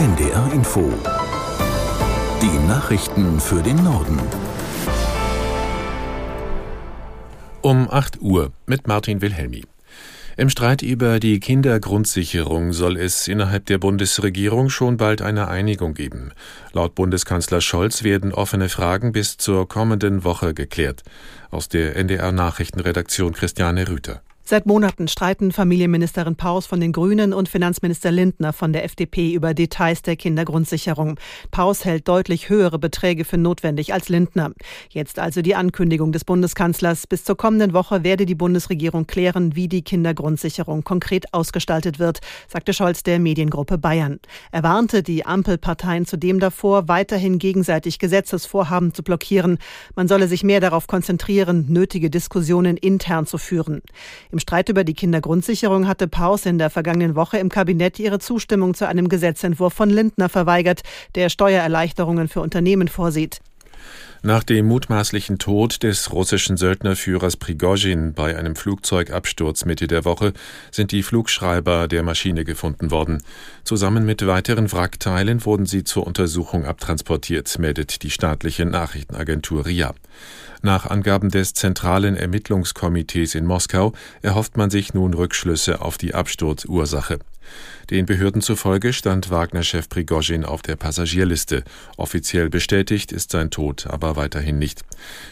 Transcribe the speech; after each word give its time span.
NDR 0.00 0.50
Info. 0.54 0.90
Die 2.40 2.66
Nachrichten 2.66 3.38
für 3.38 3.62
den 3.62 3.84
Norden. 3.84 4.18
Um 7.60 7.86
8 7.90 8.22
Uhr 8.22 8.50
mit 8.64 8.88
Martin 8.88 9.20
Wilhelmi. 9.20 9.62
Im 10.38 10.48
Streit 10.48 10.80
über 10.80 11.20
die 11.20 11.38
Kindergrundsicherung 11.38 12.72
soll 12.72 12.96
es 12.96 13.28
innerhalb 13.28 13.66
der 13.66 13.76
Bundesregierung 13.76 14.70
schon 14.70 14.96
bald 14.96 15.20
eine 15.20 15.48
Einigung 15.48 15.92
geben. 15.92 16.32
Laut 16.72 16.94
Bundeskanzler 16.94 17.60
Scholz 17.60 18.02
werden 18.02 18.32
offene 18.32 18.70
Fragen 18.70 19.12
bis 19.12 19.36
zur 19.36 19.68
kommenden 19.68 20.24
Woche 20.24 20.54
geklärt. 20.54 21.02
Aus 21.50 21.68
der 21.68 21.94
NDR 21.96 22.32
Nachrichtenredaktion 22.32 23.34
Christiane 23.34 23.86
Rüther. 23.86 24.22
Seit 24.50 24.66
Monaten 24.66 25.06
streiten 25.06 25.52
Familienministerin 25.52 26.34
Paus 26.34 26.66
von 26.66 26.80
den 26.80 26.90
Grünen 26.90 27.32
und 27.32 27.48
Finanzminister 27.48 28.10
Lindner 28.10 28.52
von 28.52 28.72
der 28.72 28.82
FDP 28.82 29.32
über 29.32 29.54
Details 29.54 30.02
der 30.02 30.16
Kindergrundsicherung. 30.16 31.20
Paus 31.52 31.84
hält 31.84 32.08
deutlich 32.08 32.48
höhere 32.48 32.80
Beträge 32.80 33.24
für 33.24 33.38
notwendig 33.38 33.92
als 33.92 34.08
Lindner. 34.08 34.50
Jetzt 34.88 35.20
also 35.20 35.40
die 35.40 35.54
Ankündigung 35.54 36.10
des 36.10 36.24
Bundeskanzlers. 36.24 37.06
Bis 37.06 37.22
zur 37.22 37.36
kommenden 37.36 37.74
Woche 37.74 38.02
werde 38.02 38.26
die 38.26 38.34
Bundesregierung 38.34 39.06
klären, 39.06 39.54
wie 39.54 39.68
die 39.68 39.82
Kindergrundsicherung 39.82 40.82
konkret 40.82 41.32
ausgestaltet 41.32 42.00
wird, 42.00 42.18
sagte 42.48 42.72
Scholz 42.72 43.04
der 43.04 43.20
Mediengruppe 43.20 43.78
Bayern. 43.78 44.18
Er 44.50 44.64
warnte 44.64 45.04
die 45.04 45.24
Ampelparteien 45.24 46.06
zudem 46.06 46.40
davor, 46.40 46.88
weiterhin 46.88 47.38
gegenseitig 47.38 48.00
Gesetzesvorhaben 48.00 48.94
zu 48.94 49.04
blockieren. 49.04 49.58
Man 49.94 50.08
solle 50.08 50.26
sich 50.26 50.42
mehr 50.42 50.58
darauf 50.58 50.88
konzentrieren, 50.88 51.66
nötige 51.68 52.10
Diskussionen 52.10 52.76
intern 52.76 53.26
zu 53.26 53.38
führen. 53.38 53.82
Im 54.32 54.39
Streit 54.40 54.68
über 54.68 54.84
die 54.84 54.94
Kindergrundsicherung 54.94 55.86
hatte 55.86 56.08
Paus 56.08 56.46
in 56.46 56.58
der 56.58 56.70
vergangenen 56.70 57.14
Woche 57.14 57.38
im 57.38 57.48
Kabinett 57.48 57.98
ihre 57.98 58.18
Zustimmung 58.18 58.74
zu 58.74 58.88
einem 58.88 59.08
Gesetzentwurf 59.08 59.72
von 59.72 59.90
Lindner 59.90 60.28
verweigert, 60.28 60.82
der 61.14 61.28
Steuererleichterungen 61.28 62.28
für 62.28 62.40
Unternehmen 62.40 62.88
vorsieht. 62.88 63.40
Nach 64.22 64.44
dem 64.44 64.66
mutmaßlichen 64.66 65.38
Tod 65.38 65.82
des 65.82 66.12
russischen 66.12 66.58
Söldnerführers 66.58 67.38
Prigozhin 67.38 68.12
bei 68.12 68.36
einem 68.36 68.54
Flugzeugabsturz 68.54 69.64
Mitte 69.64 69.86
der 69.86 70.04
Woche 70.04 70.34
sind 70.70 70.92
die 70.92 71.02
Flugschreiber 71.02 71.88
der 71.88 72.02
Maschine 72.02 72.44
gefunden 72.44 72.90
worden. 72.90 73.22
Zusammen 73.64 74.04
mit 74.04 74.26
weiteren 74.26 74.70
Wrackteilen 74.70 75.42
wurden 75.46 75.64
sie 75.64 75.84
zur 75.84 76.06
Untersuchung 76.06 76.66
abtransportiert, 76.66 77.58
meldet 77.58 78.02
die 78.02 78.10
staatliche 78.10 78.66
Nachrichtenagentur 78.66 79.64
RIA. 79.64 79.94
Nach 80.60 80.84
Angaben 80.84 81.30
des 81.30 81.54
Zentralen 81.54 82.14
Ermittlungskomitees 82.14 83.34
in 83.34 83.46
Moskau 83.46 83.94
erhofft 84.20 84.58
man 84.58 84.68
sich 84.68 84.92
nun 84.92 85.14
Rückschlüsse 85.14 85.80
auf 85.80 85.96
die 85.96 86.12
Absturzursache. 86.12 87.20
Den 87.90 88.06
Behörden 88.06 88.42
zufolge 88.42 88.92
stand 88.92 89.30
Wagner-Chef 89.30 89.88
Prigozhin 89.88 90.44
auf 90.44 90.62
der 90.62 90.76
Passagierliste. 90.76 91.64
Offiziell 91.96 92.48
bestätigt 92.48 93.12
ist 93.12 93.30
sein 93.30 93.50
Tod 93.50 93.86
aber 93.86 94.16
weiterhin 94.16 94.58
nicht. 94.58 94.82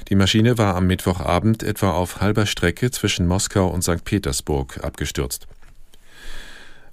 Die 0.08 0.14
Maschine 0.14 0.58
war 0.58 0.74
am 0.74 0.86
Mittwochabend 0.86 1.62
etwa 1.62 1.92
auf 1.92 2.20
halber 2.20 2.46
Strecke 2.46 2.91
zwischen 2.91 3.27
Moskau 3.27 3.69
und 3.69 3.83
St. 3.83 4.05
Petersburg 4.05 4.83
abgestürzt. 4.83 5.46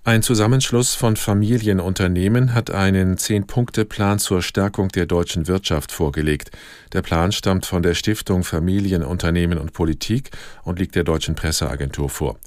Ein 0.07 0.21
Zusammenschluss 0.21 0.93
von 0.93 1.15
Familienunternehmen 1.15 2.53
hat 2.53 2.69
einen 2.69 3.17
Zehn-Punkte-Plan 3.17 4.19
zur 4.19 4.43
Stärkung 4.43 4.89
der 4.89 5.07
deutschen 5.07 5.47
Wirtschaft 5.47 5.91
vorgelegt. 5.91 6.51
Der 6.93 7.01
Plan 7.01 7.31
stammt 7.31 7.65
von 7.65 7.81
der 7.81 7.95
Stiftung 7.95 8.43
Familienunternehmen 8.43 9.57
und 9.57 9.73
Politik 9.73 10.29
und 10.61 10.77
liegt 10.77 10.93
der 10.93 11.05
deutschen 11.05 11.33
Presseagentur 11.33 12.11
vor. 12.11 12.37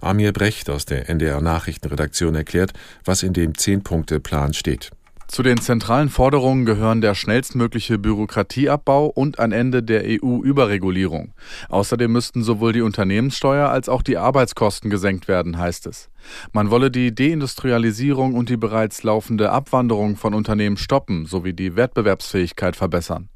Amir 0.00 0.32
Brecht 0.32 0.68
aus 0.68 0.86
der 0.86 1.08
NDR 1.08 1.40
Nachrichtenredaktion 1.40 2.34
erklärt, 2.34 2.72
was 3.04 3.22
in 3.22 3.32
dem 3.32 3.56
Zehn-Punkte-Plan 3.56 4.52
steht. 4.52 4.90
Zu 5.34 5.42
den 5.42 5.60
zentralen 5.60 6.10
Forderungen 6.10 6.64
gehören 6.64 7.00
der 7.00 7.16
schnellstmögliche 7.16 7.98
Bürokratieabbau 7.98 9.06
und 9.06 9.40
ein 9.40 9.50
Ende 9.50 9.82
der 9.82 10.04
EU-Überregulierung. 10.06 11.32
Außerdem 11.70 12.12
müssten 12.12 12.44
sowohl 12.44 12.72
die 12.72 12.82
Unternehmenssteuer 12.82 13.68
als 13.68 13.88
auch 13.88 14.02
die 14.02 14.16
Arbeitskosten 14.16 14.90
gesenkt 14.90 15.26
werden, 15.26 15.58
heißt 15.58 15.88
es. 15.88 16.08
Man 16.52 16.70
wolle 16.70 16.92
die 16.92 17.12
Deindustrialisierung 17.12 18.34
und 18.34 18.48
die 18.48 18.56
bereits 18.56 19.02
laufende 19.02 19.50
Abwanderung 19.50 20.14
von 20.14 20.34
Unternehmen 20.34 20.76
stoppen 20.76 21.26
sowie 21.26 21.52
die 21.52 21.74
Wettbewerbsfähigkeit 21.74 22.76
verbessern. 22.76 23.28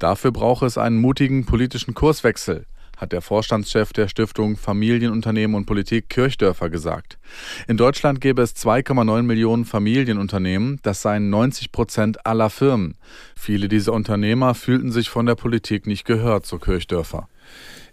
Dafür 0.00 0.32
brauche 0.32 0.66
es 0.66 0.76
einen 0.76 1.00
mutigen 1.00 1.46
politischen 1.46 1.94
Kurswechsel 1.94 2.66
hat 3.02 3.12
der 3.12 3.20
Vorstandschef 3.20 3.92
der 3.92 4.06
Stiftung 4.06 4.56
Familienunternehmen 4.56 5.56
und 5.56 5.66
Politik 5.66 6.08
Kirchdörfer 6.08 6.70
gesagt. 6.70 7.18
In 7.66 7.76
Deutschland 7.76 8.20
gäbe 8.20 8.42
es 8.42 8.54
2,9 8.54 9.22
Millionen 9.22 9.64
Familienunternehmen, 9.64 10.78
das 10.82 11.02
seien 11.02 11.28
90 11.28 11.72
Prozent 11.72 12.24
aller 12.24 12.48
Firmen. 12.48 12.94
Viele 13.34 13.68
dieser 13.68 13.92
Unternehmer 13.92 14.54
fühlten 14.54 14.92
sich 14.92 15.10
von 15.10 15.26
der 15.26 15.34
Politik 15.34 15.88
nicht 15.88 16.04
gehört, 16.04 16.46
so 16.46 16.58
Kirchdörfer. 16.58 17.28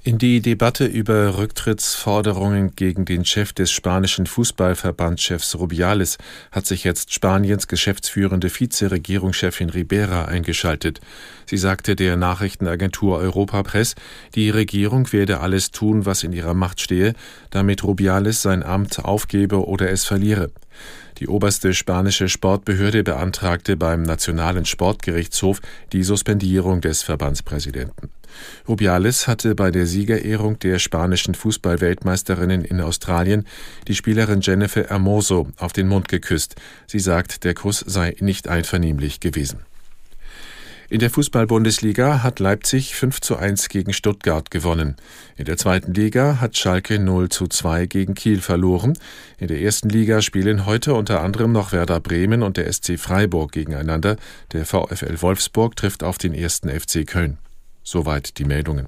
In 0.01 0.17
die 0.17 0.39
Debatte 0.39 0.85
über 0.85 1.37
Rücktrittsforderungen 1.37 2.73
gegen 2.77 3.03
den 3.03 3.25
Chef 3.25 3.51
des 3.51 3.69
spanischen 3.69 4.27
Fußballverbandschefs 4.27 5.55
Rubiales 5.55 6.17
hat 6.53 6.65
sich 6.65 6.85
jetzt 6.85 7.13
Spaniens 7.13 7.67
geschäftsführende 7.67 8.49
Vizeregierungschefin 8.49 9.69
Ribera 9.69 10.23
eingeschaltet. 10.23 11.01
Sie 11.45 11.57
sagte 11.57 11.97
der 11.97 12.15
Nachrichtenagentur 12.15 13.17
Europa 13.17 13.61
Press, 13.63 13.95
die 14.35 14.49
Regierung 14.49 15.11
werde 15.11 15.41
alles 15.41 15.71
tun, 15.71 16.05
was 16.05 16.23
in 16.23 16.31
ihrer 16.31 16.53
Macht 16.53 16.79
stehe, 16.79 17.13
damit 17.49 17.83
Rubiales 17.83 18.41
sein 18.41 18.63
Amt 18.63 19.03
aufgebe 19.03 19.67
oder 19.67 19.89
es 19.89 20.05
verliere. 20.05 20.49
Die 21.19 21.27
oberste 21.27 21.73
spanische 21.73 22.29
Sportbehörde 22.29 23.03
beantragte 23.03 23.75
beim 23.75 24.03
Nationalen 24.03 24.65
Sportgerichtshof 24.65 25.61
die 25.91 26.03
Suspendierung 26.03 26.81
des 26.81 27.03
Verbandspräsidenten. 27.03 28.09
Rubiales 28.67 29.27
hatte 29.27 29.55
bei 29.55 29.71
der 29.71 29.85
Siegerehrung 29.85 30.59
der 30.59 30.79
spanischen 30.79 31.35
Fußballweltmeisterinnen 31.35 32.63
in 32.63 32.79
Australien 32.79 33.45
die 33.87 33.95
Spielerin 33.95 34.41
Jennifer 34.41 34.85
Hermoso 34.85 35.49
auf 35.57 35.73
den 35.73 35.87
Mund 35.87 36.07
geküsst. 36.07 36.55
Sie 36.87 36.99
sagt, 36.99 37.43
der 37.43 37.53
Kuss 37.53 37.79
sei 37.79 38.15
nicht 38.19 38.47
einvernehmlich 38.47 39.19
gewesen. 39.19 39.65
In 40.91 40.99
der 40.99 41.11
Fußball-Bundesliga 41.11 42.23
hat 42.23 42.39
Leipzig 42.39 42.95
5 42.95 43.21
zu 43.21 43.37
1 43.37 43.69
gegen 43.69 43.93
Stuttgart 43.93 44.49
gewonnen. 44.49 44.95
In 45.37 45.45
der 45.45 45.55
zweiten 45.55 45.93
Liga 45.93 46.41
hat 46.41 46.57
Schalke 46.57 46.97
0 46.97 47.29
zu 47.29 47.45
2 47.45 47.85
gegen 47.85 48.15
Kiel 48.15 48.41
verloren. 48.41 48.97
In 49.37 49.49
der 49.49 49.61
ersten 49.61 49.89
Liga 49.89 50.23
spielen 50.23 50.65
heute 50.65 50.95
unter 50.95 51.21
anderem 51.21 51.51
noch 51.51 51.73
Werder 51.73 51.99
Bremen 51.99 52.41
und 52.41 52.57
der 52.57 52.73
SC 52.73 52.97
Freiburg 52.97 53.51
gegeneinander. 53.51 54.15
Der 54.51 54.65
VfL 54.65 55.21
Wolfsburg 55.21 55.75
trifft 55.75 56.03
auf 56.03 56.17
den 56.17 56.33
ersten 56.33 56.69
FC 56.69 57.05
Köln. 57.05 57.37
Soweit 57.83 58.39
die 58.39 58.45
Meldungen. 58.45 58.87